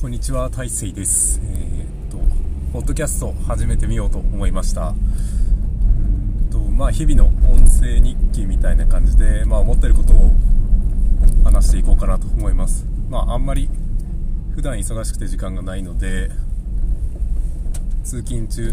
[0.00, 1.40] こんにちは、大勢です。
[1.42, 2.18] えーっと、
[2.72, 4.94] ポッドキャスト始めてみようと思いました。
[6.52, 10.30] と、まあ、日々の音声日記みたいな感じで、まあ、思ってることを
[11.42, 12.86] 話していこうかなと思います。
[13.10, 13.68] まあ、あんまり
[14.54, 16.30] 普段忙しくて時間がないので、
[18.04, 18.72] 通勤中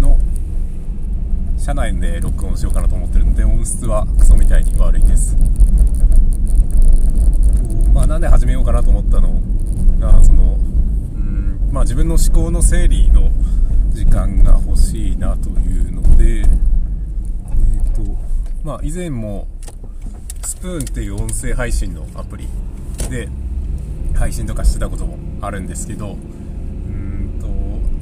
[0.00, 0.16] の
[1.58, 5.36] 車内で録音しようかなと思ってるので、音質はクソみたいに悪いです。
[7.92, 9.38] まあ、なんで始めようかなと思ったの、
[12.06, 13.32] 分の思考の整理の
[13.90, 18.16] 時間が欲しいなというので、えーと
[18.62, 19.48] まあ、以前も
[20.44, 22.46] スプーンっていう音声配信のアプリ
[23.10, 23.28] で
[24.14, 27.48] 配信とかしてたこともあるんですけどうんと、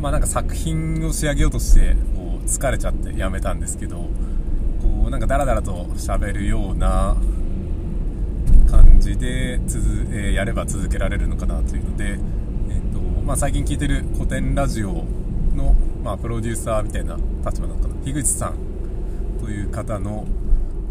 [0.03, 4.09] まあ、なんか作品を仕上げようとしてこう疲れちゃってやめたんですけどこ
[5.07, 7.17] うなんかダラダラと喋るような
[8.71, 12.19] 感じで続、えーやれば続けられるのかなというので、
[13.25, 15.07] まあ、最近聞いてる古典ラジオ
[15.57, 18.59] の、まあ、プロデューサーみたいな立場なのかな樋口さん
[19.41, 20.27] という方の、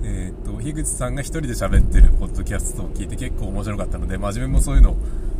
[0.03, 4.95] えー、と樋口さんが一人で喋ってるポッドキャストを聞いて結構面白かったので、まあ、自分もそういうの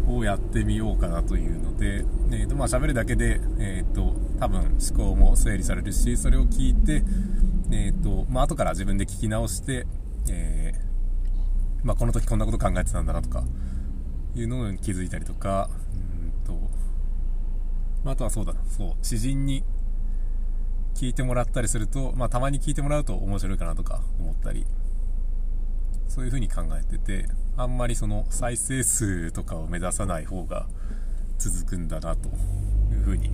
[0.08, 7.04] をやってみようかなというので、えーとまあ、喋るだけで、えー、と多分思考も整理されるしそれを聞いて、
[7.72, 9.88] えーとまあ後から自分で聞き直して、
[10.30, 13.44] えーまあ、この時こんなこと考えてたんだなとか
[14.36, 15.70] いうのに気づいたりとか、
[18.12, 18.94] あ、あとはそうだそう。
[19.02, 19.64] 知人に
[20.96, 24.66] 聞いてもらったりすると、まあ、たまに聞いてもらうと面白いかなとか思ったり
[26.08, 30.68] そういう風に考えててあんまりその再生数とかを目指さない方が
[31.40, 32.32] 続くんだなとい
[33.00, 33.32] う風に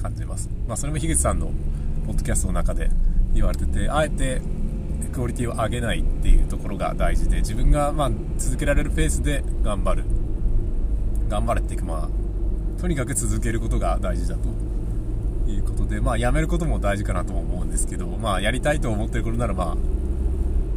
[0.00, 1.50] 感じます、まあ、それも樋口さんの
[2.06, 2.90] ポッドキャストの中で
[3.34, 4.40] 言われててあえて
[5.12, 10.04] クオリティを上げないっていうところが大事で自分がまあ続けられるペースで頑張る。
[11.28, 12.21] 頑張れっていうかまあ
[12.82, 14.48] とにかく続けることが大事だと。
[15.48, 19.76] いうことでまあやめることも大事かなとも思うんですけどまあやりたいと思ってることならまあ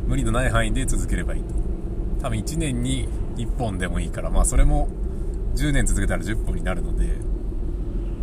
[0.05, 1.47] 無理のない範囲で続ければいいと。
[2.21, 4.87] 多分1年に1本でもいいからまあそれも
[5.55, 7.07] 10年続けたら10本になるので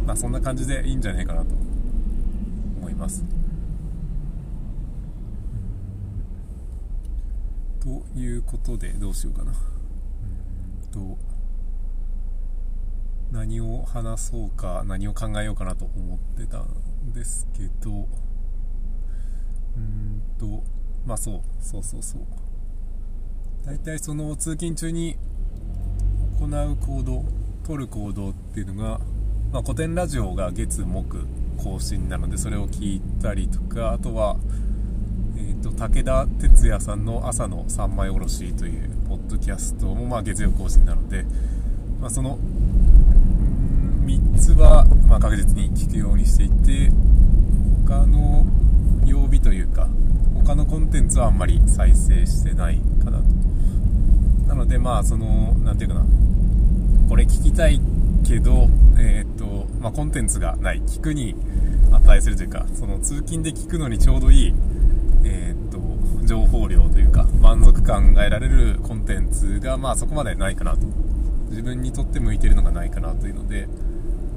[0.06, 1.48] まあそんな感じでいいんじゃないかなと。
[2.78, 3.24] 思います。
[7.80, 9.52] ということでどうしようかな。
[10.92, 11.18] と
[13.32, 18.06] 何を話そうか何を考えようかなと思ってたんですけど
[19.76, 20.62] うんと
[21.06, 22.22] まあそうそうそうそう。
[23.64, 25.16] 大体その通勤中に
[26.38, 27.24] 行う行動
[27.64, 29.00] 取る行動っていうのが、
[29.52, 31.26] まあ、古典ラジオが月木
[31.62, 34.36] 更新なのでそれを聞いたりとかあとは
[35.36, 41.24] えー、と武田鉄矢さんの「朝の三枚おろし」というポッドキャストもまあ月曜更新なので、
[42.00, 42.38] まあ、その
[44.50, 46.90] はまあ確実に聞くようにしていて
[47.86, 48.44] 他の
[49.06, 49.88] 曜日というか
[50.34, 53.24] 他のコンテンツはあんまり再生してないかなと。
[54.48, 56.04] なのでまあその何ていうかな。
[57.08, 57.80] これ聞きたい
[58.26, 60.82] けど、えーとまあ、コンテンツがない。
[60.82, 61.36] 聞くに
[61.92, 64.54] 値するというかその通勤で聞くのにちょうどいい
[65.24, 70.80] えー、と情報量というか満足感が得られるコンテンツが、まあ、そこまでないかなと。
[71.50, 73.68] 自分にとって向いてるのがないかなというので、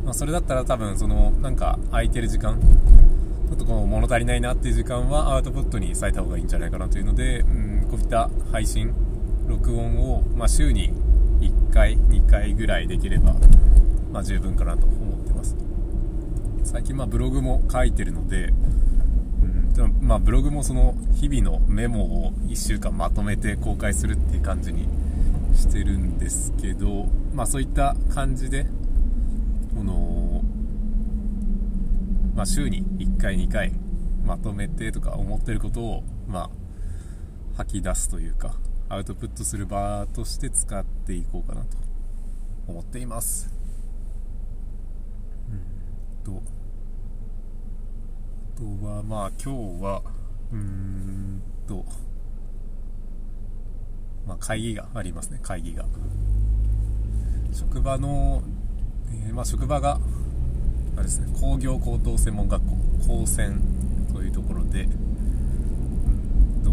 [0.06, 2.60] まあ、それだったら多分そのなんか空いてる時間
[3.50, 8.94] ちょっとこう物足りないなっていう時間はアウトプットに割いた方がいいんじゃないかなというので、うん、こういった配信
[9.48, 10.94] 録音を、まあ、週に
[11.42, 13.36] 1回2回ぐらいできれば、
[14.12, 15.56] まあ、十分かなと思ってます。
[16.64, 18.54] 最近まあブログも書いてるので
[19.84, 24.88] うんまあ、ブログもその日々のメモを1週間まとめて公開するっていう感じに
[25.54, 28.66] してるんですけど、まあ、そういった感じで
[29.76, 30.42] この、
[32.34, 33.74] まあ、週に1回2回
[34.26, 36.50] まとめてとか思ってることを、まあ、
[37.58, 38.56] 吐き出すというか
[38.90, 41.78] アウトプットする場として使っていこうかなと
[42.68, 43.50] 思っています。
[45.50, 46.34] うん。
[46.34, 46.42] と。
[48.56, 50.02] あとはまあ今日は
[50.52, 51.86] うーんと。
[54.28, 55.86] まあ会議がありますね会議が。
[57.54, 58.44] 職場の、
[59.12, 60.00] えーまあ、職場が
[60.96, 63.62] あれですね工業高等専門学校高専
[64.14, 66.72] というところでうんと、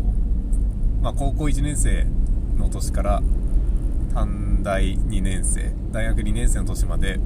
[1.02, 2.06] まあ、高校1年生
[2.56, 3.22] の年から
[4.14, 7.18] 短大2年生大学2年生の年まで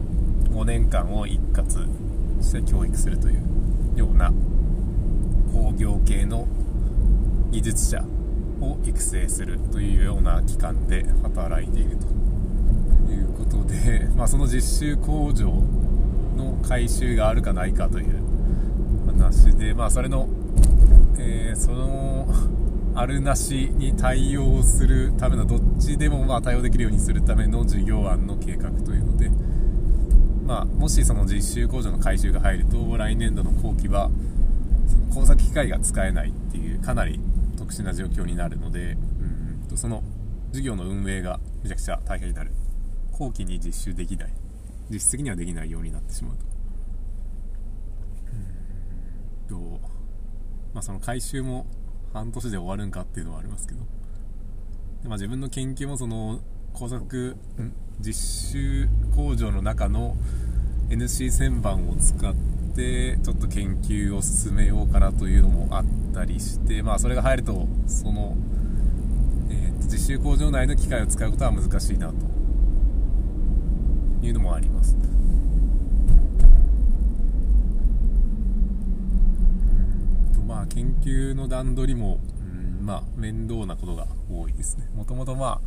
[0.51, 1.87] 5年間を一括
[2.43, 4.33] して教育するというような
[5.53, 6.47] 工業系の
[7.51, 8.05] 技術者
[8.61, 12.07] を育成するというような機関で働いていると。
[13.17, 15.47] いうことで まあ、その実習工場
[16.37, 18.07] の改修があるかないかという
[19.07, 20.29] 話で、まあ、それの、
[21.19, 22.29] えー、その
[22.95, 29.31] あるなしに対応するためのどっちでもまあ対応できるようにするための事業案の計画というので、
[30.47, 34.11] まあ、もしその実習工場の改修が入ると来年度の後期は
[35.13, 37.21] 工作機械が使えないっていうかなり
[37.59, 40.03] 特殊な状況になるのでうんとその
[40.53, 42.51] 事業の運営がめちゃくちゃ大変になる。
[43.19, 44.33] 後期に実習できない。
[44.91, 46.45] 実質的にはできないようになってしまうと。
[49.49, 49.81] と、
[50.75, 51.67] まあ、その回収も
[52.13, 53.81] 半年で終わるんかっていうのはありますけど。
[55.03, 56.41] で、まあ、自分の研究もその
[56.73, 57.37] 工作
[58.01, 60.17] 実習工場の中の
[60.91, 62.35] NC 旋盤を使っ
[62.75, 68.37] てちょっと研究を進めようかなというのもあったりして、まあ、それが入るとその、
[69.51, 72.36] えー、実習工場内の機械を使うことは難しいなと
[74.27, 74.97] いうのもあります。
[80.47, 84.89] まあ研究の段取りも、うん、まあ面倒なことが多いですね。
[84.95, 85.61] もともとま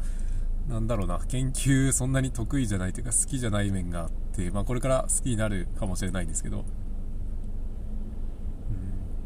[0.69, 1.19] あなんだろうな。
[1.27, 6.59] 研究そんなに得意じゃないというか好きじゃない面があって、まあ、これから好きになるかもしれないんですけど。
[6.59, 6.65] うん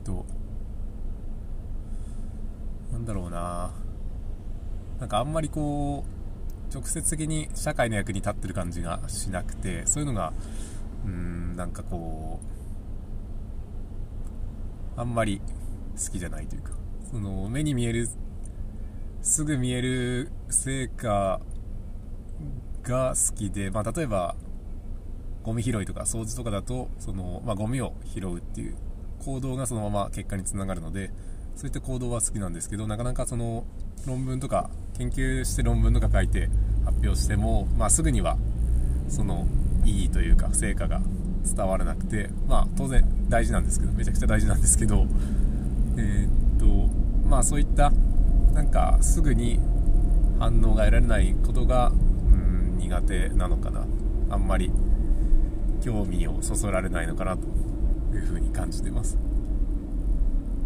[0.04, 0.26] と
[2.92, 3.72] なんだろうな。
[5.00, 6.13] なんかあんまりこう
[6.72, 10.34] 直接的に社会の役に立ってる感じがしなくてそういうのが
[11.06, 12.40] うんなんかこ
[14.98, 15.42] うあんまり
[15.96, 16.72] 好きじゃないというか
[17.12, 18.08] その目に見える
[19.22, 21.40] すぐ見える成果
[22.84, 24.36] が好きで、まあ、例えば
[25.44, 28.76] ゴミ拾いとか掃除とかだとその、まあ、ゴミを拾うっていう
[29.20, 31.12] 行動がそのまま結果につながるので
[31.56, 33.66] そういった行動は好きなんですけどなかなかその
[34.06, 36.50] 論文とか研究して論文とか書いて
[36.86, 38.38] 発表しても、まあ、すぐには
[39.10, 39.48] その
[39.86, 41.02] 意義というか成果が
[41.46, 45.06] 伝わらなくて、まあ、当然大事なんですけどめちゃくちゃ大事なんですけど、
[45.98, 46.94] えー、っと
[47.28, 47.92] まあ、そういった
[48.54, 49.60] なんかすぐに
[50.40, 53.86] 反応が得られないことがうん苦手なのかな。
[54.34, 54.72] あんまり
[55.84, 57.44] 興味をそそられないのかなと
[58.16, 59.18] いうふうに感じてます、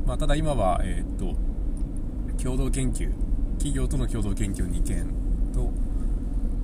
[0.08, 1.36] まあ、ただ今は、え、っと
[2.42, 3.12] 共同研究
[3.58, 5.06] 企業との共同研究2件
[5.54, 5.70] と,、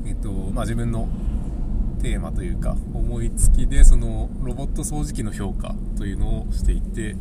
[0.06, 1.10] えっとまあ、自分の
[2.02, 7.18] テーマというか思いつきでそのロボット掃除機の評価というのをしていて、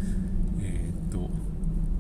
[0.63, 1.29] え、っと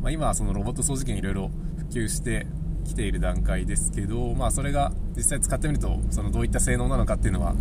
[0.00, 2.46] まあ、今はそのロボット掃除機がいろいろ普及して
[2.84, 7.54] きている段階ですけど、まあ、それが実際使ってみるとそのどういった性能なのかっていうのは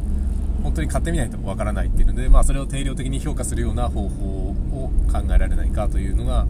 [0.62, 6.45] 本当に買ってみないとわからないっていうので、まあ、それを定量的に評価するような方法を考えられないかというのが、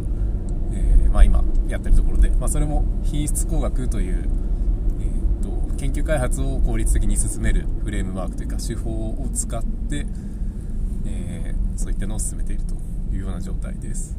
[0.74, 4.30] えー、まあ、今やってるところで、まあ、それも品質工学という、
[5.00, 10.06] えーと、研究開発を効率的に進めるフレームワークというか手法を使って、
[11.06, 12.76] えー、そういったのを進めていると
[13.14, 14.18] いうような状態です。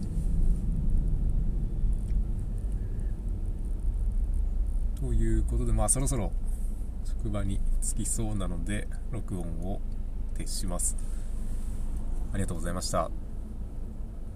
[5.00, 6.30] ということで、まあ、そろそろ
[7.04, 9.80] 職場に着きそうなので録音を
[10.38, 10.96] 撤します。
[12.32, 13.21] ありがとうございました。